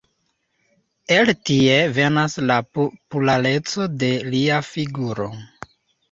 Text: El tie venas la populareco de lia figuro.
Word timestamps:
El 1.17 1.29
tie 1.49 1.75
venas 1.97 2.37
la 2.51 2.57
populareco 2.77 3.85
de 4.05 4.09
lia 4.31 4.57
figuro. 4.71 5.29